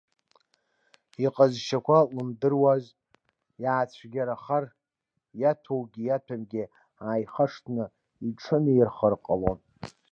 [1.25, 2.83] Иҟазшьақәа лымдыруаз,
[3.63, 4.65] иаацәгьарахар,
[5.41, 6.63] иаҭәоугьы иаҭәамгьы
[7.05, 7.85] ааихашҭны
[8.27, 9.59] иҿынеихар ҟалон.